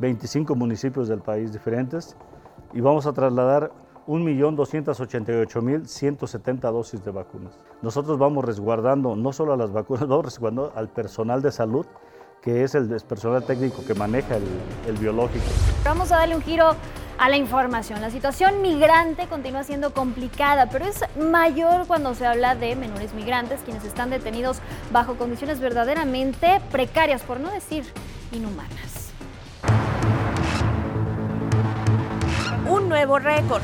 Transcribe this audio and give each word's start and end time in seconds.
25 0.00 0.56
municipios 0.56 1.06
del 1.06 1.20
país 1.20 1.52
diferentes 1.52 2.16
y 2.74 2.80
vamos 2.80 3.06
a 3.06 3.12
trasladar 3.12 3.70
1.288.170 4.10 6.72
dosis 6.72 7.04
de 7.04 7.12
vacunas. 7.12 7.56
Nosotros 7.80 8.18
vamos 8.18 8.44
resguardando 8.44 9.14
no 9.14 9.32
solo 9.32 9.52
a 9.52 9.56
las 9.56 9.72
vacunas, 9.72 10.08
vamos 10.08 10.24
resguardando 10.24 10.72
al 10.74 10.88
personal 10.88 11.42
de 11.42 11.52
salud, 11.52 11.86
que 12.42 12.64
es 12.64 12.74
el 12.74 12.88
personal 13.02 13.44
técnico 13.44 13.84
que 13.86 13.94
maneja 13.94 14.34
el, 14.36 14.42
el 14.88 14.96
biológico. 14.96 15.44
Vamos 15.84 16.10
a 16.10 16.16
darle 16.16 16.34
un 16.34 16.42
giro 16.42 16.74
a 17.18 17.28
la 17.28 17.36
información. 17.36 18.00
La 18.00 18.10
situación 18.10 18.62
migrante 18.62 19.28
continúa 19.28 19.62
siendo 19.62 19.92
complicada, 19.92 20.68
pero 20.70 20.86
es 20.86 21.04
mayor 21.16 21.86
cuando 21.86 22.12
se 22.14 22.26
habla 22.26 22.56
de 22.56 22.74
menores 22.74 23.14
migrantes, 23.14 23.60
quienes 23.60 23.84
están 23.84 24.10
detenidos 24.10 24.58
bajo 24.90 25.14
condiciones 25.16 25.60
verdaderamente 25.60 26.60
precarias, 26.72 27.22
por 27.22 27.38
no 27.38 27.48
decir 27.50 27.84
inhumanas. 28.32 29.12
Un 32.68 32.88
nuevo 32.88 33.18
récord. 33.18 33.62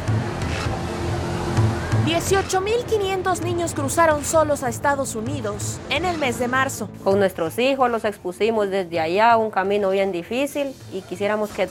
18.500 2.07 3.41
niños 3.41 3.75
cruzaron 3.75 4.25
solos 4.25 4.63
a 4.63 4.69
Estados 4.69 5.17
Unidos 5.17 5.81
en 5.91 6.05
el 6.05 6.19
mes 6.19 6.39
de 6.39 6.47
marzo. 6.47 6.89
Con 7.03 7.19
nuestros 7.19 7.59
hijos 7.59 7.91
los 7.91 8.05
expusimos 8.05 8.71
desde 8.71 9.01
allá, 9.01 9.37
un 9.37 9.51
camino 9.51 9.91
bien 9.91 10.13
difícil 10.13 10.73
y 10.93 11.01
quisiéramos 11.01 11.51
que 11.51 11.69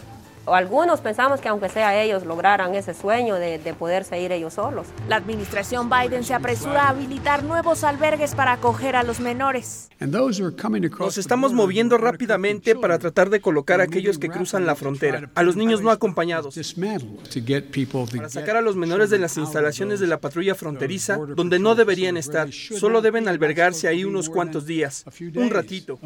algunos 0.47 1.01
pensamos 1.01 1.41
que 1.41 1.49
aunque 1.49 1.69
sea 1.69 2.01
ellos 2.01 2.25
lograran 2.25 2.75
ese 2.75 2.93
sueño 2.93 3.35
de, 3.35 3.57
de, 3.57 3.73
poderse 3.73 4.19
ir 4.21 4.31
ellos 4.31 4.53
solos. 4.53 4.87
La 5.07 5.17
administración 5.17 5.89
Biden 5.89 6.23
se 6.23 6.33
apresura 6.33 6.83
a 6.83 6.89
habilitar 6.89 7.43
nuevos 7.43 7.83
albergues 7.83 8.35
para 8.35 8.53
acoger 8.53 8.95
a 8.95 9.03
los 9.03 9.19
menores. 9.19 9.89
Nos 10.99 11.17
estamos 11.17 11.53
moviendo 11.53 11.97
rápidamente 11.97 12.75
para 12.75 12.99
tratar 12.99 13.29
de 13.29 13.39
colocar 13.39 13.79
a 13.79 13.85
aquellos 13.85 14.17
que 14.17 14.29
cruzan 14.29 14.65
la 14.65 14.75
frontera, 14.75 15.29
a 15.35 15.43
los 15.43 15.55
niños 15.55 15.81
no 15.81 15.89
acompañados, 15.89 16.55
para 18.15 18.29
sacar 18.29 18.57
a 18.57 18.61
los 18.61 18.75
menores 18.75 19.09
de 19.09 19.19
las 19.19 19.37
instalaciones 19.37 19.99
de 19.99 20.07
la 20.07 20.19
patrulla 20.19 20.53
fronteriza, 20.53 21.17
donde 21.17 21.59
no 21.59 21.75
deberían 21.75 22.17
estar, 22.17 22.51
solo 22.51 23.01
deben 23.01 23.27
albergarse 23.27 23.87
ahí 23.87 24.03
unos 24.03 24.29
cuantos 24.29 24.65
días, 24.65 25.05
un 25.35 25.49
ratito. 25.49 25.97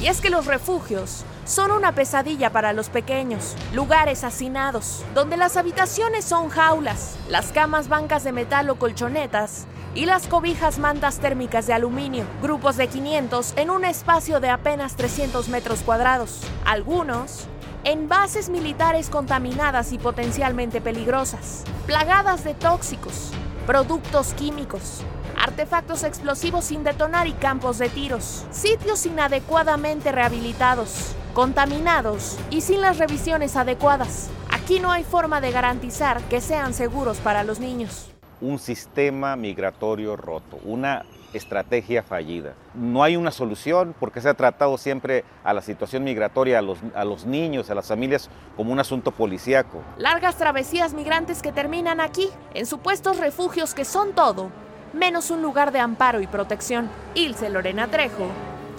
Y 0.00 0.06
es 0.06 0.20
que 0.20 0.30
los 0.30 0.46
refugios 0.46 1.24
son 1.46 1.70
una 1.70 1.92
pesadilla 1.92 2.50
para 2.50 2.72
los 2.72 2.88
pequeños 2.88 3.54
lugares 3.72 4.24
hacinados, 4.24 5.04
donde 5.14 5.36
las 5.36 5.56
habitaciones 5.56 6.24
son 6.24 6.48
jaulas, 6.48 7.16
las 7.30 7.52
camas 7.52 7.88
bancas 7.88 8.24
de 8.24 8.32
metal 8.32 8.68
o 8.68 8.74
colchonetas 8.74 9.66
y 9.94 10.06
las 10.06 10.26
cobijas 10.26 10.78
mantas 10.78 11.20
térmicas 11.20 11.66
de 11.68 11.72
aluminio, 11.72 12.24
grupos 12.42 12.76
de 12.76 12.88
500 12.88 13.54
en 13.56 13.70
un 13.70 13.84
espacio 13.84 14.40
de 14.40 14.50
apenas 14.50 14.96
300 14.96 15.48
metros 15.48 15.80
cuadrados, 15.80 16.40
algunos 16.64 17.46
en 17.84 18.08
bases 18.08 18.48
militares 18.48 19.08
contaminadas 19.08 19.92
y 19.92 19.98
potencialmente 19.98 20.80
peligrosas, 20.80 21.62
plagadas 21.86 22.42
de 22.42 22.54
tóxicos, 22.54 23.30
productos 23.66 24.34
químicos, 24.34 25.02
artefactos 25.40 26.02
explosivos 26.02 26.64
sin 26.64 26.82
detonar 26.82 27.28
y 27.28 27.32
campos 27.32 27.78
de 27.78 27.88
tiros, 27.88 28.44
sitios 28.50 29.06
inadecuadamente 29.06 30.10
rehabilitados, 30.10 31.14
contaminados 31.36 32.38
y 32.48 32.62
sin 32.62 32.80
las 32.80 32.96
revisiones 32.96 33.56
adecuadas. 33.56 34.30
Aquí 34.50 34.80
no 34.80 34.90
hay 34.90 35.04
forma 35.04 35.42
de 35.42 35.50
garantizar 35.50 36.22
que 36.30 36.40
sean 36.40 36.72
seguros 36.72 37.18
para 37.18 37.44
los 37.44 37.60
niños. 37.60 38.10
Un 38.40 38.58
sistema 38.58 39.36
migratorio 39.36 40.16
roto, 40.16 40.58
una 40.64 41.04
estrategia 41.34 42.02
fallida. 42.02 42.54
No 42.72 43.02
hay 43.02 43.18
una 43.18 43.30
solución 43.30 43.94
porque 44.00 44.22
se 44.22 44.30
ha 44.30 44.34
tratado 44.34 44.78
siempre 44.78 45.26
a 45.44 45.52
la 45.52 45.60
situación 45.60 46.04
migratoria, 46.04 46.60
a 46.60 46.62
los, 46.62 46.78
a 46.94 47.04
los 47.04 47.26
niños, 47.26 47.68
a 47.68 47.74
las 47.74 47.86
familias 47.86 48.30
como 48.56 48.72
un 48.72 48.80
asunto 48.80 49.10
policíaco. 49.10 49.82
Largas 49.98 50.36
travesías 50.36 50.94
migrantes 50.94 51.42
que 51.42 51.52
terminan 51.52 52.00
aquí, 52.00 52.30
en 52.54 52.64
supuestos 52.64 53.18
refugios 53.18 53.74
que 53.74 53.84
son 53.84 54.14
todo, 54.14 54.50
menos 54.94 55.30
un 55.30 55.42
lugar 55.42 55.70
de 55.70 55.80
amparo 55.80 56.22
y 56.22 56.26
protección. 56.26 56.88
Ilse 57.14 57.50
Lorena 57.50 57.88
Trejo, 57.88 58.26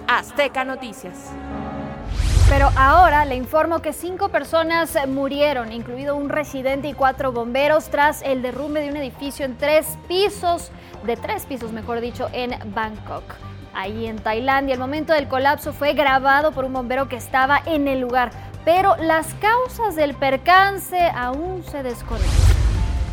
Azteca 0.08 0.64
Noticias. 0.64 1.30
Pero 2.48 2.70
ahora 2.76 3.26
le 3.26 3.36
informo 3.36 3.80
que 3.80 3.92
cinco 3.92 4.30
personas 4.30 4.96
murieron, 5.06 5.70
incluido 5.70 6.16
un 6.16 6.30
residente 6.30 6.88
y 6.88 6.94
cuatro 6.94 7.30
bomberos, 7.30 7.90
tras 7.90 8.22
el 8.22 8.40
derrumbe 8.40 8.80
de 8.80 8.88
un 8.88 8.96
edificio 8.96 9.44
en 9.44 9.58
tres 9.58 9.98
pisos, 10.08 10.70
de 11.04 11.16
tres 11.18 11.44
pisos 11.44 11.72
mejor 11.72 12.00
dicho, 12.00 12.30
en 12.32 12.58
Bangkok. 12.74 13.22
Ahí 13.74 14.06
en 14.06 14.16
Tailandia, 14.16 14.72
el 14.72 14.80
momento 14.80 15.12
del 15.12 15.28
colapso 15.28 15.74
fue 15.74 15.92
grabado 15.92 16.52
por 16.52 16.64
un 16.64 16.72
bombero 16.72 17.06
que 17.06 17.16
estaba 17.16 17.60
en 17.66 17.86
el 17.86 18.00
lugar, 18.00 18.30
pero 18.64 18.96
las 18.96 19.34
causas 19.34 19.94
del 19.94 20.14
percance 20.14 20.98
aún 21.14 21.62
se 21.64 21.82
desconocen. 21.82 22.47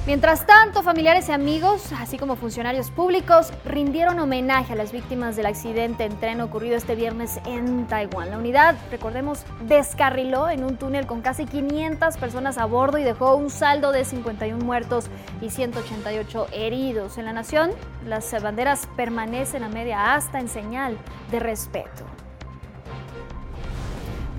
Mientras 0.08 0.46
tanto, 0.46 0.84
familiares 0.84 1.30
y 1.30 1.32
amigos, 1.32 1.92
así 2.00 2.20
como 2.20 2.36
funcionarios 2.36 2.92
públicos, 2.92 3.52
rindieron 3.66 4.20
homenaje 4.20 4.74
a 4.74 4.76
las 4.76 4.92
víctimas 4.92 5.36
del 5.36 5.48
accidente 5.48 6.04
en 6.04 6.20
tren 6.20 6.42
ocurrido 6.42 6.78
este 6.78 6.94
viernes 6.94 7.40
en 7.48 7.88
Taiwán. 7.88 8.30
La 8.30 8.38
unidad, 8.38 8.76
recordemos, 8.92 9.44
descarriló 9.68 10.48
en 10.48 10.64
un 10.64 10.78
túnel 10.78 11.08
con 11.08 11.22
casi 11.22 11.48
500 11.48 12.18
personas 12.18 12.60
a 12.60 12.66
bordo 12.66 13.00
y 13.00 13.04
dejó 13.04 13.36
un 13.36 13.50
saldo 13.50 13.92
de 13.92 14.06
51 14.06 14.64
muertos 14.64 15.08
y 15.42 15.50
188 15.50 16.50
heridos. 16.52 17.18
En 17.18 17.26
la 17.26 17.34
nación, 17.34 17.72
las 18.06 18.32
banderas 18.44 18.88
permanecen 18.96 19.64
a 19.64 19.70
media 19.70 20.14
asta 20.14 20.40
en 20.40 20.50
señal 20.50 21.00
de 21.32 21.40
respeto. 21.40 22.06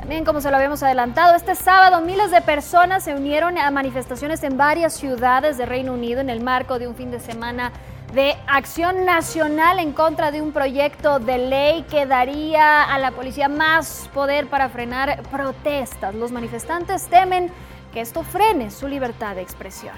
También, 0.06 0.24
como 0.24 0.40
se 0.40 0.52
lo 0.52 0.56
habíamos 0.56 0.84
adelantado, 0.84 1.34
este 1.34 1.56
sábado 1.56 2.00
miles 2.00 2.30
de 2.30 2.40
personas 2.40 3.02
se 3.02 3.12
unieron 3.12 3.58
a 3.58 3.68
manifestaciones 3.72 4.44
en 4.44 4.56
varias 4.56 4.94
ciudades 4.94 5.58
de 5.58 5.66
Reino 5.66 5.94
Unido 5.94 6.20
en 6.20 6.30
el 6.30 6.44
marco 6.44 6.78
de 6.78 6.86
un 6.86 6.94
fin 6.94 7.10
de 7.10 7.18
semana 7.18 7.72
de 8.14 8.36
acción 8.46 9.04
nacional 9.04 9.80
en 9.80 9.90
contra 9.90 10.30
de 10.30 10.42
un 10.42 10.52
proyecto 10.52 11.18
de 11.18 11.38
ley 11.38 11.84
que 11.90 12.06
daría 12.06 12.84
a 12.84 13.00
la 13.00 13.10
policía 13.10 13.48
más 13.48 14.08
poder 14.14 14.46
para 14.46 14.68
frenar 14.68 15.24
protestas. 15.24 16.14
Los 16.14 16.30
manifestantes 16.30 17.08
temen 17.08 17.50
que 17.92 18.00
esto 18.00 18.22
frene 18.22 18.70
su 18.70 18.86
libertad 18.86 19.34
de 19.34 19.42
expresión. 19.42 19.96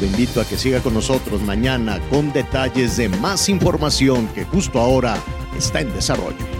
Lo 0.00 0.06
invito 0.06 0.40
a 0.40 0.46
que 0.46 0.56
siga 0.56 0.80
con 0.80 0.94
nosotros 0.94 1.42
mañana 1.42 1.98
con 2.08 2.32
detalles 2.32 2.96
de 2.96 3.10
más 3.10 3.50
información 3.50 4.28
que 4.28 4.46
justo 4.46 4.80
ahora 4.80 5.14
está 5.58 5.80
en 5.80 5.92
desarrollo. 5.92 6.59